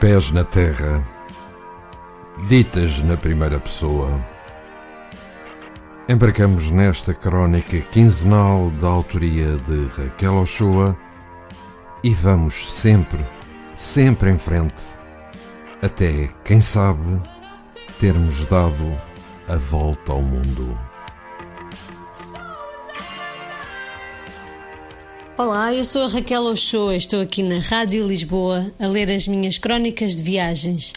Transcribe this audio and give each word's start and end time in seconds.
Pés 0.00 0.30
na 0.30 0.44
terra, 0.44 1.02
ditas 2.46 3.02
na 3.02 3.16
primeira 3.16 3.58
pessoa. 3.58 4.16
Embarcamos 6.08 6.70
nesta 6.70 7.12
crónica 7.12 7.80
quinzenal 7.80 8.70
da 8.80 8.86
autoria 8.86 9.56
de 9.56 9.86
Raquel 9.86 10.36
Ochoa 10.36 10.96
e 12.04 12.14
vamos 12.14 12.72
sempre, 12.72 13.26
sempre 13.74 14.30
em 14.30 14.38
frente, 14.38 14.84
até, 15.82 16.30
quem 16.44 16.60
sabe, 16.60 17.20
termos 17.98 18.44
dado 18.44 18.96
a 19.48 19.56
volta 19.56 20.12
ao 20.12 20.22
mundo. 20.22 20.78
Olá, 25.38 25.72
eu 25.72 25.84
sou 25.84 26.02
a 26.02 26.08
Raquel 26.08 26.42
Ochoa, 26.42 26.96
estou 26.96 27.20
aqui 27.20 27.44
na 27.44 27.60
Rádio 27.60 28.04
Lisboa 28.04 28.72
a 28.76 28.88
ler 28.88 29.08
as 29.08 29.28
minhas 29.28 29.56
crónicas 29.56 30.16
de 30.16 30.22
viagens. 30.24 30.92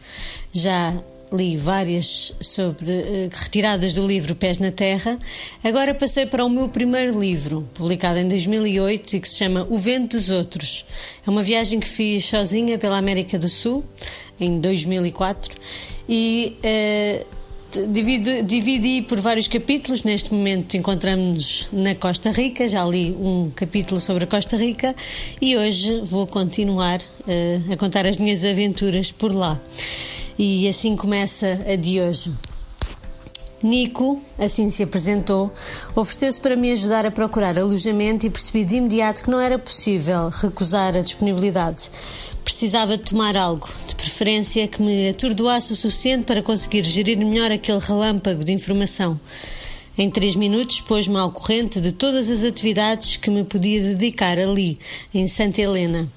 Já 0.52 1.00
li 1.32 1.56
várias 1.56 2.34
sobre 2.42 2.92
uh, 2.92 3.30
retiradas 3.32 3.94
do 3.94 4.04
livro 4.06 4.36
Pés 4.36 4.58
na 4.58 4.72
Terra. 4.72 5.20
Agora 5.64 5.94
passei 5.94 6.26
para 6.26 6.44
o 6.44 6.50
meu 6.50 6.68
primeiro 6.68 7.20
livro, 7.20 7.70
publicado 7.76 8.18
em 8.18 8.28
2008 8.28 9.16
e 9.16 9.20
que 9.20 9.30
se 9.30 9.38
chama 9.38 9.68
O 9.70 9.78
Vento 9.78 10.18
dos 10.18 10.32
Outros. 10.32 10.88
É 11.24 11.30
uma 11.30 11.44
viagem 11.44 11.80
que 11.80 11.88
fiz 11.88 12.26
sozinha 12.26 12.80
pela 12.80 12.98
América 12.98 13.38
do 13.38 13.48
Sul 13.48 13.86
em 14.40 14.60
2004 14.60 15.56
e 16.10 16.58
uh, 16.58 17.41
dividi, 17.88 18.44
dividi 18.44 19.02
por 19.02 19.20
vários 19.20 19.48
capítulos. 19.48 20.04
Neste 20.04 20.34
momento 20.34 20.76
encontramos-nos 20.76 21.68
na 21.72 21.96
Costa 21.96 22.32
Rica. 22.32 22.68
Já 22.68 22.84
li 22.86 23.12
um 23.12 23.52
capítulo 23.56 24.00
sobre 24.00 24.26
a 24.26 24.28
Costa 24.28 24.58
Rica 24.58 24.96
e 25.42 25.56
hoje 25.56 26.02
vou 26.06 26.28
continuar 26.28 27.00
uh, 27.00 27.74
a 27.74 27.78
contar 27.78 28.06
as 28.06 28.18
minhas 28.18 28.44
aventuras 28.44 29.12
por 29.12 29.34
lá. 29.34 29.60
E 30.38 30.68
assim 30.68 30.96
começa 30.96 31.62
a 31.68 31.76
de 31.76 32.02
hoje. 32.02 32.32
Nico, 33.64 34.22
assim 34.38 34.70
se 34.70 34.84
apresentou, 34.84 35.52
ofereceu-se 35.96 36.40
para 36.40 36.56
me 36.56 36.72
ajudar 36.72 37.06
a 37.06 37.12
procurar 37.12 37.58
alojamento 37.58 38.26
e 38.26 38.30
percebi 38.30 38.66
de 38.66 38.76
imediato 38.76 39.24
que 39.24 39.30
não 39.30 39.40
era 39.40 39.60
possível 39.60 40.30
recusar 40.30 40.96
a 40.96 41.02
disponibilidade. 41.02 41.92
Precisava 42.44 42.98
de 42.98 43.04
tomar 43.04 43.38
algo, 43.38 43.70
de 43.88 43.96
preferência 43.96 44.68
que 44.68 44.82
me 44.82 45.10
atordoasse 45.10 45.74
o 45.74 45.76
suficiente 45.76 46.26
para 46.26 46.42
conseguir 46.42 46.84
gerir 46.84 47.18
melhor 47.18 47.52
aquele 47.52 47.80
relâmpago 47.80 48.44
de 48.44 48.52
informação. 48.52 49.20
Em 49.98 50.10
três 50.10 50.36
minutos 50.36 50.82
pôs-me 50.82 51.18
ao 51.18 51.32
corrente 51.32 51.82
de 51.82 51.92
todas 51.92 52.30
as 52.30 52.44
atividades 52.44 53.18
que 53.18 53.30
me 53.30 53.44
podia 53.44 53.82
dedicar 53.82 54.40
ali, 54.40 54.80
em 55.14 55.28
Santa 55.28 55.62
Helena. 55.62 56.10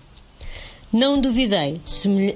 Não 0.95 1.21
duvidei, 1.21 1.81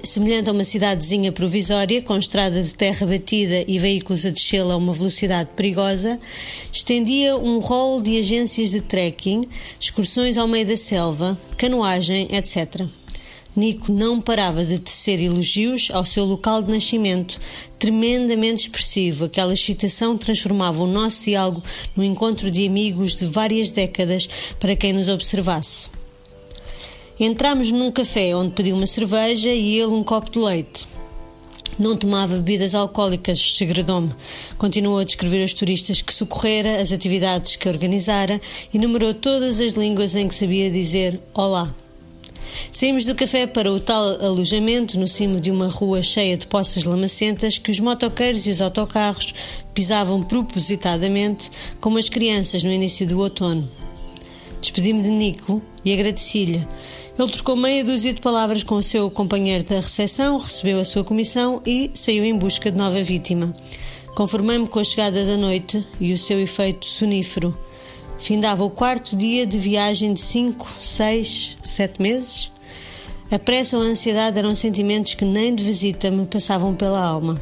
semelhante 0.03 0.51
a 0.51 0.53
uma 0.53 0.65
cidadezinha 0.65 1.31
provisória, 1.31 2.03
com 2.03 2.19
estrada 2.19 2.61
de 2.61 2.75
terra 2.75 3.07
batida 3.07 3.65
e 3.69 3.79
veículos 3.79 4.27
a 4.27 4.31
descê-la 4.31 4.75
a 4.75 4.77
uma 4.77 4.93
velocidade 4.93 5.51
perigosa, 5.55 6.19
estendia 6.73 7.37
um 7.37 7.61
rol 7.61 8.03
de 8.03 8.19
agências 8.19 8.71
de 8.71 8.81
trekking, 8.81 9.47
excursões 9.79 10.37
ao 10.37 10.49
meio 10.49 10.67
da 10.67 10.77
selva, 10.77 11.39
canoagem, 11.57 12.27
etc. 12.33 12.85
Nico 13.55 13.93
não 13.93 14.21
parava 14.21 14.65
de 14.65 14.81
tecer 14.81 15.23
elogios 15.23 15.89
ao 15.93 16.05
seu 16.05 16.25
local 16.25 16.61
de 16.61 16.73
nascimento, 16.73 17.41
tremendamente 17.79 18.63
expressivo. 18.63 19.27
Aquela 19.27 19.53
excitação 19.53 20.19
transformava 20.19 20.83
o 20.83 20.89
nosso 20.89 21.23
diálogo 21.23 21.63
num 21.95 22.03
encontro 22.03 22.51
de 22.51 22.67
amigos 22.67 23.15
de 23.15 23.25
várias 23.25 23.71
décadas 23.71 24.29
para 24.59 24.75
quem 24.75 24.93
nos 24.93 25.09
observasse. 25.09 25.98
Entramos 27.21 27.73
num 27.73 27.91
café 27.91 28.33
onde 28.37 28.53
pediu 28.53 28.77
uma 28.77 28.87
cerveja 28.87 29.51
e 29.51 29.77
ele 29.77 29.91
um 29.91 30.05
copo 30.05 30.31
de 30.31 30.39
leite. 30.39 30.87
Não 31.77 31.97
tomava 31.97 32.37
bebidas 32.37 32.77
alcoólicas, 32.77 33.57
segredou-me. 33.57 34.15
Continuou 34.57 34.99
a 34.99 35.05
descrever 35.05 35.45
os 35.45 35.53
turistas 35.53 36.01
que 36.01 36.15
socorrera, 36.15 36.81
as 36.81 36.93
atividades 36.93 37.57
que 37.57 37.69
organizara 37.69 38.41
e 38.73 38.79
numerou 38.79 39.13
todas 39.13 39.61
as 39.61 39.73
línguas 39.73 40.15
em 40.15 40.29
que 40.29 40.35
sabia 40.35 40.71
dizer 40.71 41.21
olá. 41.35 41.75
Saímos 42.71 43.05
do 43.05 43.17
café 43.17 43.49
para 43.49 43.73
o 43.73 43.81
tal 43.81 44.25
alojamento 44.25 44.97
no 44.97 45.09
cimo 45.09 45.41
de 45.41 45.51
uma 45.51 45.67
rua 45.67 46.05
cheia 46.05 46.37
de 46.37 46.47
poças 46.47 46.85
lamacentas 46.85 47.59
que 47.59 47.73
os 47.73 47.81
motoqueiros 47.81 48.47
e 48.47 48.51
os 48.51 48.61
autocarros 48.61 49.35
pisavam 49.75 50.23
propositadamente 50.23 51.51
como 51.81 51.99
as 51.99 52.09
crianças 52.09 52.63
no 52.63 52.71
início 52.71 53.05
do 53.09 53.19
outono. 53.19 53.69
Despedi-me 54.61 55.03
de 55.03 55.11
Nico 55.11 55.63
e 55.85 55.93
agradeci-lhe. 55.93 56.67
Ele 57.19 57.33
trocou 57.33 57.57
meia 57.57 57.85
dúzia 57.85 58.13
de 58.13 58.21
palavras 58.21 58.63
com 58.63 58.77
o 58.77 58.83
seu 58.83 59.11
companheiro 59.11 59.65
da 59.65 59.77
recepção, 59.77 60.39
recebeu 60.39 60.81
a 60.81 60.85
sua 60.85 61.05
comissão 61.05 61.63
e 61.67 61.91
saiu 61.95 62.25
em 62.25 62.37
busca 62.37 62.71
de 62.71 62.79
nova 62.79 63.01
vítima. 63.03 63.55
Conformei-me 64.15 64.67
com 64.67 64.81
a 64.81 64.85
chegada 64.85 65.25
da 65.25 65.37
noite 65.37 65.85
e 66.01 66.13
o 66.13 66.19
seu 66.19 66.41
efeito 66.41 66.87
sonífero. 66.87 67.57
Findava 68.19 68.65
o 68.65 68.71
quarto 68.71 69.17
dia 69.17 69.47
de 69.47 69.59
viagem 69.59 70.13
de 70.13 70.21
cinco, 70.21 70.69
seis, 70.83 71.57
sete 71.63 72.03
meses. 72.03 72.51
A 73.31 73.39
pressa 73.39 73.77
ou 73.77 73.83
a 73.83 73.87
ansiedade 73.87 74.39
eram 74.39 74.55
sentimentos 74.55 75.15
que 75.15 75.25
nem 75.25 75.55
de 75.55 75.63
visita 75.63 76.11
me 76.11 76.27
passavam 76.27 76.75
pela 76.75 77.01
alma. 77.01 77.41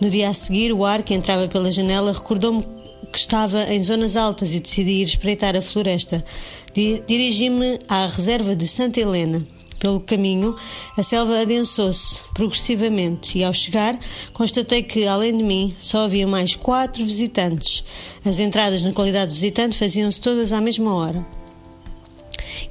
No 0.00 0.10
dia 0.10 0.28
a 0.28 0.34
seguir, 0.34 0.72
o 0.72 0.84
ar 0.84 1.02
que 1.02 1.14
entrava 1.14 1.48
pela 1.48 1.70
janela 1.70 2.12
recordou-me 2.12 2.64
que 3.12 3.18
estava 3.18 3.72
em 3.72 3.84
zonas 3.84 4.16
altas 4.16 4.54
e 4.54 4.60
decidi 4.60 5.02
ir 5.02 5.04
espreitar 5.04 5.54
a 5.54 5.60
floresta. 5.60 6.24
Dirigi-me 6.74 7.78
à 7.86 8.06
reserva 8.06 8.56
de 8.56 8.66
Santa 8.66 9.00
Helena. 9.00 9.46
Pelo 9.78 10.00
caminho, 10.00 10.56
a 10.96 11.02
selva 11.02 11.40
adensou-se 11.40 12.20
progressivamente 12.32 13.38
e, 13.38 13.44
ao 13.44 13.52
chegar, 13.52 13.98
constatei 14.32 14.82
que, 14.82 15.06
além 15.06 15.36
de 15.36 15.42
mim, 15.42 15.74
só 15.80 16.04
havia 16.04 16.26
mais 16.26 16.54
quatro 16.54 17.04
visitantes. 17.04 17.84
As 18.24 18.38
entradas 18.38 18.80
na 18.80 18.92
qualidade 18.92 19.34
de 19.34 19.40
visitante 19.40 19.76
faziam-se 19.76 20.20
todas 20.20 20.52
à 20.52 20.60
mesma 20.60 20.94
hora. 20.94 21.26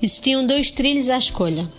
Existiam 0.01 0.45
dois 0.45 0.71
trilhos 0.71 1.09
à 1.09 1.17
escolha. 1.17 1.69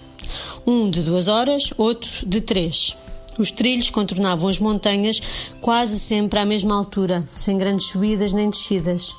Um 0.67 0.89
de 0.89 1.03
duas 1.03 1.29
horas, 1.29 1.73
outro 1.77 2.11
de 2.27 2.41
três. 2.41 2.95
Os 3.39 3.51
trilhos 3.51 3.91
contornavam 3.91 4.49
as 4.49 4.59
montanhas 4.59 5.21
quase 5.61 5.99
sempre 5.99 6.39
à 6.39 6.45
mesma 6.45 6.77
altura, 6.77 7.27
sem 7.35 7.57
grandes 7.57 7.87
subidas 7.87 8.33
nem 8.33 8.51
descidas. 8.51 9.17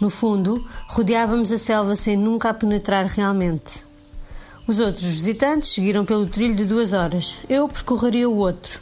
No 0.00 0.08
fundo, 0.08 0.64
rodeávamos 0.88 1.50
a 1.50 1.58
selva 1.58 1.96
sem 1.96 2.16
nunca 2.16 2.50
a 2.50 2.54
penetrar 2.54 3.06
realmente. 3.06 3.84
Os 4.66 4.78
outros 4.78 5.04
visitantes 5.04 5.70
seguiram 5.70 6.04
pelo 6.04 6.26
trilho 6.26 6.54
de 6.54 6.64
duas 6.64 6.92
horas. 6.92 7.38
Eu 7.48 7.68
percorreria 7.68 8.28
o 8.28 8.36
outro. 8.36 8.80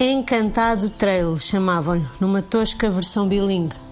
Encantado 0.00 0.90
Trail, 0.90 1.36
chamavam-lhe, 1.38 2.06
numa 2.20 2.40
tosca 2.40 2.90
versão 2.90 3.28
bilingue. 3.28 3.87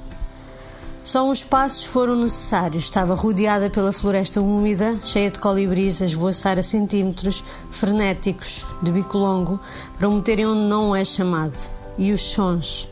Só 1.07 1.31
uns 1.31 1.45
passos 1.45 1.85
foram 1.85 2.17
necessários. 2.17 2.83
Estava 2.83 3.15
rodeada 3.15 3.71
pela 3.71 3.93
floresta 3.93 4.41
úmida, 4.41 4.99
cheia 5.05 5.31
de 5.31 5.39
colibris 5.39 6.03
a 6.03 6.05
esvoaçar 6.05 6.59
a 6.59 6.65
centímetros, 6.65 7.45
frenéticos, 7.71 8.67
de 8.83 8.91
bico 8.91 9.17
longo, 9.17 9.61
para 9.97 10.09
um 10.09 10.17
meterem 10.17 10.49
onde 10.49 10.63
não 10.63 10.97
é 10.97 11.05
chamado. 11.05 11.57
E 11.97 12.11
os 12.11 12.21
sons. 12.21 12.91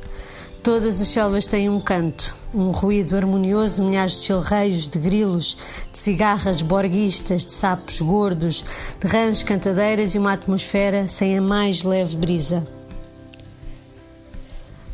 Todas 0.63 1.01
as 1.01 1.09
selvas 1.09 1.45
têm 1.45 1.69
um 1.69 1.81
canto, 1.81 2.33
um 2.55 2.71
ruído 2.71 3.17
harmonioso 3.17 3.77
de 3.77 3.83
milhares 3.83 4.21
de 4.21 4.27
chilreios, 4.27 4.89
de 4.89 5.01
grilos, 5.01 5.57
de 5.93 5.99
cigarras 5.99 6.63
borguistas, 6.63 7.45
de 7.45 7.53
sapos 7.53 8.01
gordos, 8.01 8.65
de 9.01 9.09
rãs 9.09 9.43
cantadeiras 9.43 10.15
e 10.15 10.21
uma 10.21 10.35
atmosfera 10.35 11.09
sem 11.09 11.37
a 11.37 11.43
mais 11.43 11.83
leve 11.83 12.17
brisa. 12.17 12.65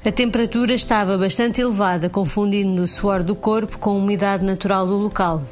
A 0.03 0.11
temperatura 0.11 0.73
estava 0.73 1.19
bastante 1.19 1.61
elevada, 1.61 2.09
confundindo 2.09 2.81
o 2.81 2.87
suor 2.87 3.23
do 3.23 3.35
corpo 3.35 3.79
com 3.79 3.91
a 3.91 3.95
umidade 3.95 4.43
natural 4.43 4.87
do 4.87 4.97
local. 4.97 5.43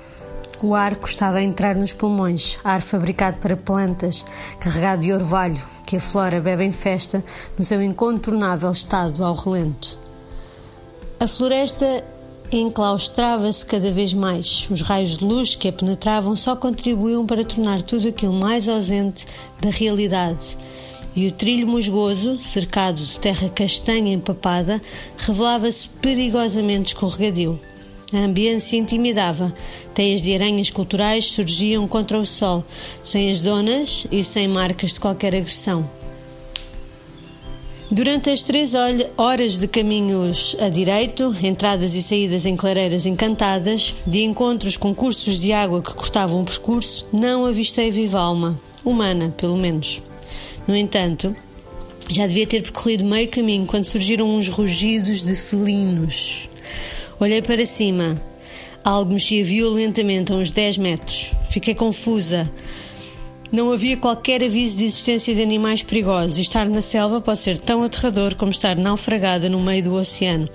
O 0.62 0.74
ar 0.74 0.96
custava 0.96 1.36
a 1.36 1.42
entrar 1.42 1.76
nos 1.76 1.92
pulmões, 1.92 2.58
ar 2.64 2.80
fabricado 2.80 3.40
para 3.40 3.58
plantas, 3.58 4.24
carregado 4.58 5.02
de 5.02 5.12
orvalho, 5.12 5.62
que 5.84 5.96
a 5.96 6.00
flora 6.00 6.40
bebe 6.40 6.64
em 6.64 6.72
festa 6.72 7.22
no 7.58 7.64
seu 7.64 7.82
incontornável 7.82 8.70
estado 8.70 9.22
ao 9.22 9.34
relento. 9.34 9.98
A 11.20 11.26
floresta 11.26 12.02
enclaustrava-se 12.50 13.66
cada 13.66 13.92
vez 13.92 14.14
mais. 14.14 14.66
Os 14.70 14.80
raios 14.80 15.18
de 15.18 15.24
luz 15.26 15.54
que 15.54 15.68
a 15.68 15.72
penetravam 15.74 16.34
só 16.34 16.56
contribuíam 16.56 17.26
para 17.26 17.44
tornar 17.44 17.82
tudo 17.82 18.08
aquilo 18.08 18.32
mais 18.32 18.66
ausente 18.66 19.26
da 19.60 19.68
realidade 19.68 20.56
e 21.18 21.26
o 21.26 21.32
trilho 21.32 21.66
musgoso, 21.66 22.38
cercado 22.38 22.94
de 22.94 23.18
terra 23.18 23.48
castanha 23.48 24.14
empapada, 24.14 24.80
revelava-se 25.16 25.88
perigosamente 26.00 26.94
escorregadio. 26.94 27.58
A 28.12 28.18
ambiência 28.18 28.76
intimidava. 28.76 29.52
Teias 29.92 30.22
de 30.22 30.32
aranhas 30.32 30.70
culturais 30.70 31.24
surgiam 31.24 31.88
contra 31.88 32.16
o 32.16 32.24
sol, 32.24 32.64
sem 33.02 33.32
as 33.32 33.40
donas 33.40 34.06
e 34.12 34.22
sem 34.22 34.46
marcas 34.46 34.92
de 34.92 35.00
qualquer 35.00 35.34
agressão. 35.34 35.90
Durante 37.90 38.30
as 38.30 38.44
três 38.44 38.74
horas 39.16 39.58
de 39.58 39.66
caminhos 39.66 40.54
a 40.60 40.68
direito, 40.68 41.34
entradas 41.42 41.96
e 41.96 42.02
saídas 42.02 42.46
em 42.46 42.54
clareiras 42.54 43.06
encantadas, 43.06 43.92
de 44.06 44.22
encontros 44.22 44.76
com 44.76 44.94
cursos 44.94 45.40
de 45.40 45.52
água 45.52 45.82
que 45.82 45.94
cortavam 45.94 46.42
o 46.42 46.44
percurso, 46.44 47.04
não 47.12 47.44
avistei 47.44 47.90
viva 47.90 48.20
alma, 48.20 48.60
humana, 48.84 49.34
pelo 49.36 49.56
menos. 49.56 50.00
No 50.68 50.76
entanto, 50.76 51.34
já 52.10 52.26
devia 52.26 52.46
ter 52.46 52.60
percorrido 52.60 53.02
meio 53.02 53.26
caminho 53.28 53.64
quando 53.64 53.86
surgiram 53.86 54.28
uns 54.28 54.48
rugidos 54.48 55.24
de 55.24 55.34
felinos. 55.34 56.46
Olhei 57.18 57.40
para 57.40 57.64
cima. 57.64 58.20
Algo 58.84 59.14
mexia 59.14 59.42
violentamente 59.42 60.30
a 60.30 60.36
uns 60.36 60.52
10 60.52 60.76
metros. 60.76 61.32
Fiquei 61.48 61.74
confusa. 61.74 62.46
Não 63.50 63.72
havia 63.72 63.96
qualquer 63.96 64.44
aviso 64.44 64.76
de 64.76 64.84
existência 64.84 65.34
de 65.34 65.40
animais 65.40 65.82
perigosos 65.82 66.36
estar 66.36 66.68
na 66.68 66.82
selva 66.82 67.18
pode 67.18 67.38
ser 67.38 67.58
tão 67.58 67.82
aterrador 67.82 68.36
como 68.36 68.50
estar 68.50 68.76
naufragada 68.76 69.48
no 69.48 69.58
meio 69.58 69.84
do 69.84 69.94
oceano. 69.94 70.46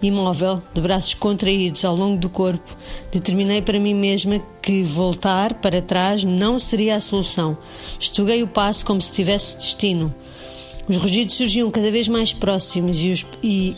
Imóvel, 0.00 0.62
de 0.72 0.80
braços 0.80 1.12
contraídos 1.12 1.84
ao 1.84 1.94
longo 1.94 2.16
do 2.16 2.30
corpo, 2.30 2.74
determinei 3.12 3.60
para 3.60 3.78
mim 3.78 3.92
mesma 3.92 4.42
que 4.62 4.82
voltar 4.82 5.54
para 5.54 5.82
trás 5.82 6.24
não 6.24 6.58
seria 6.58 6.96
a 6.96 7.00
solução. 7.00 7.58
Estuguei 8.00 8.42
o 8.42 8.48
passo 8.48 8.86
como 8.86 9.02
se 9.02 9.12
tivesse 9.12 9.58
destino. 9.58 10.14
Os 10.88 10.96
rugidos 10.96 11.34
surgiam 11.34 11.70
cada 11.70 11.90
vez 11.90 12.08
mais 12.08 12.32
próximos 12.32 12.98
e, 13.04 13.10
os, 13.10 13.26
e 13.42 13.76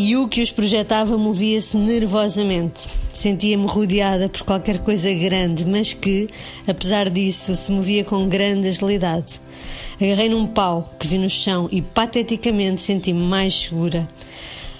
e 0.00 0.16
o 0.16 0.28
que 0.28 0.40
os 0.40 0.52
projetava 0.52 1.18
movia-se 1.18 1.76
nervosamente. 1.76 2.86
Sentia-me 3.12 3.66
rodeada 3.66 4.28
por 4.28 4.42
qualquer 4.42 4.78
coisa 4.78 5.12
grande, 5.12 5.64
mas 5.64 5.92
que, 5.92 6.28
apesar 6.68 7.10
disso, 7.10 7.56
se 7.56 7.72
movia 7.72 8.04
com 8.04 8.28
grande 8.28 8.68
agilidade. 8.68 9.40
Agarrei 10.00 10.28
num 10.28 10.46
pau 10.46 10.94
que 11.00 11.08
vi 11.08 11.18
no 11.18 11.28
chão 11.28 11.68
e, 11.72 11.82
pateticamente, 11.82 12.80
senti-me 12.80 13.18
mais 13.18 13.62
segura. 13.62 14.08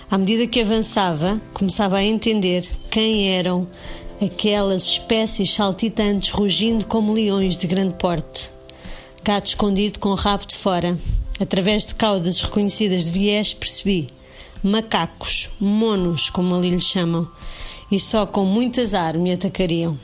À 0.09 0.17
medida 0.17 0.47
que 0.47 0.61
avançava, 0.61 1.41
começava 1.53 1.97
a 1.97 2.05
entender 2.05 2.65
quem 2.89 3.29
eram 3.31 3.67
aquelas 4.23 4.85
espécies 4.85 5.53
saltitantes 5.53 6.31
rugindo 6.31 6.87
como 6.87 7.13
leões 7.13 7.57
de 7.59 7.67
grande 7.67 7.95
porte. 7.95 8.51
Gato 9.25 9.47
escondido 9.47 9.99
com 9.99 10.11
o 10.11 10.15
rabo 10.15 10.47
de 10.47 10.55
fora. 10.55 10.97
Através 11.41 11.85
de 11.85 11.97
caudas 11.97 12.41
reconhecidas 12.41 13.07
de 13.07 13.11
viés, 13.11 13.53
percebi 13.53 14.17
macacos, 14.63 15.51
monos, 15.61 16.31
como 16.31 16.55
ali 16.55 16.71
lhes 16.71 16.85
chamam, 16.85 17.29
e 17.91 17.99
só 17.99 18.27
com 18.27 18.45
muito 18.45 18.81
azar 18.81 19.19
me 19.19 19.33
atacariam. 19.33 19.99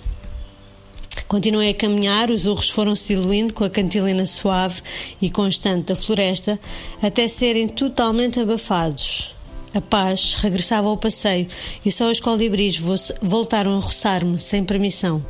Continuei 1.28 1.70
a 1.70 1.74
caminhar, 1.74 2.30
os 2.30 2.46
urros 2.46 2.70
foram 2.70 2.94
se 2.94 3.14
diluindo 3.14 3.54
com 3.54 3.64
a 3.64 3.70
cantilena 3.70 4.26
suave 4.26 4.82
e 5.20 5.30
constante 5.30 5.86
da 5.86 5.96
floresta 5.96 6.60
até 7.02 7.26
serem 7.26 7.66
totalmente 7.66 8.38
abafados. 8.38 9.34
A 9.74 9.80
paz 9.80 10.34
regressava 10.34 10.88
ao 10.88 10.96
passeio 10.96 11.48
e 11.84 11.90
só 11.90 12.10
os 12.10 12.20
colibris 12.20 12.80
voltaram 13.20 13.76
a 13.76 13.80
roçar-me 13.80 14.38
sem 14.38 14.64
permissão. 14.64 15.24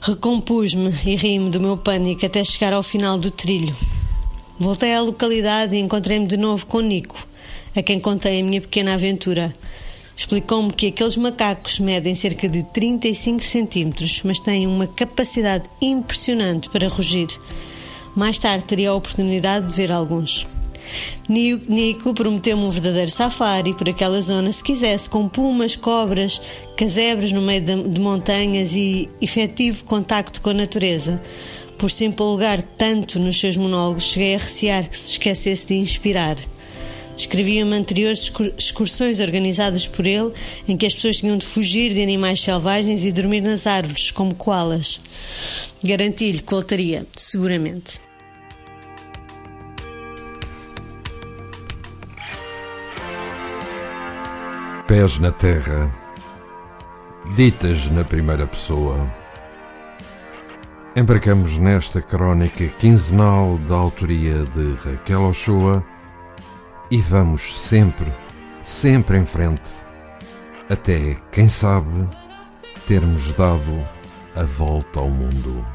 Recompus-me 0.00 0.90
e 1.04 1.16
ri-me 1.16 1.50
do 1.50 1.60
meu 1.60 1.76
pânico 1.76 2.24
até 2.24 2.44
chegar 2.44 2.72
ao 2.72 2.82
final 2.82 3.18
do 3.18 3.30
trilho. 3.30 3.74
Voltei 4.58 4.94
à 4.94 5.00
localidade 5.00 5.74
e 5.74 5.80
encontrei-me 5.80 6.26
de 6.26 6.36
novo 6.36 6.66
com 6.66 6.80
Nico 6.80 7.31
a 7.74 7.82
quem 7.82 7.98
contei 7.98 8.40
a 8.40 8.44
minha 8.44 8.60
pequena 8.60 8.94
aventura. 8.94 9.54
Explicou-me 10.16 10.72
que 10.72 10.88
aqueles 10.88 11.16
macacos 11.16 11.80
medem 11.80 12.14
cerca 12.14 12.48
de 12.48 12.62
35 12.64 13.42
centímetros, 13.42 14.20
mas 14.24 14.38
têm 14.38 14.66
uma 14.66 14.86
capacidade 14.86 15.68
impressionante 15.80 16.68
para 16.68 16.88
rugir. 16.88 17.28
Mais 18.14 18.38
tarde 18.38 18.64
teria 18.64 18.90
a 18.90 18.94
oportunidade 18.94 19.68
de 19.68 19.74
ver 19.74 19.90
alguns. 19.90 20.46
Nico 21.28 22.12
prometeu-me 22.12 22.64
um 22.64 22.70
verdadeiro 22.70 23.10
safari 23.10 23.74
por 23.74 23.88
aquela 23.88 24.20
zona 24.20 24.52
se 24.52 24.62
quisesse, 24.62 25.08
com 25.08 25.28
pumas, 25.28 25.74
cobras, 25.74 26.40
casebres 26.76 27.32
no 27.32 27.40
meio 27.40 27.62
de 27.62 28.00
montanhas 28.00 28.74
e 28.74 29.08
efetivo 29.20 29.84
contacto 29.84 30.40
com 30.40 30.50
a 30.50 30.54
natureza. 30.54 31.22
Por 31.78 31.90
se 31.90 32.04
empolgar 32.04 32.62
tanto 32.62 33.18
nos 33.18 33.40
seus 33.40 33.56
monólogos, 33.56 34.04
cheguei 34.04 34.34
a 34.34 34.38
recear 34.38 34.88
que 34.88 34.96
se 34.96 35.12
esquecesse 35.12 35.66
de 35.66 35.74
inspirar. 35.74 36.36
Descrevia-me 37.16 37.74
anteriores 37.74 38.32
excursões 38.58 39.20
organizadas 39.20 39.86
por 39.86 40.06
ele, 40.06 40.32
em 40.66 40.76
que 40.76 40.86
as 40.86 40.94
pessoas 40.94 41.18
tinham 41.18 41.36
de 41.36 41.46
fugir 41.46 41.92
de 41.92 42.02
animais 42.02 42.40
selvagens 42.40 43.04
e 43.04 43.12
dormir 43.12 43.40
nas 43.40 43.66
árvores, 43.66 44.10
como 44.10 44.34
koalas. 44.34 45.00
Garanti-lhe 45.82 46.40
que 46.40 46.50
voltaria, 46.50 47.06
seguramente. 47.16 48.00
Pés 54.86 55.18
na 55.18 55.30
terra, 55.30 55.90
ditas 57.34 57.88
na 57.90 58.04
primeira 58.04 58.46
pessoa. 58.46 59.08
Embarcamos 60.94 61.56
nesta 61.56 62.02
crónica 62.02 62.66
quinzenal 62.78 63.56
da 63.58 63.76
autoria 63.76 64.44
de 64.44 64.74
Raquel 64.84 65.22
Ochoa 65.22 65.82
e 66.92 66.98
vamos 66.98 67.58
sempre, 67.58 68.12
sempre 68.62 69.16
em 69.16 69.24
frente, 69.24 69.70
até, 70.68 71.16
quem 71.30 71.48
sabe, 71.48 72.06
termos 72.86 73.32
dado 73.32 73.82
a 74.36 74.42
volta 74.42 75.00
ao 75.00 75.08
mundo. 75.08 75.66